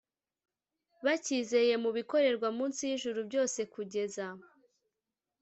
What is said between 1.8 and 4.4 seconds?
mu bikorerwa munsi y ijuru byose kugeza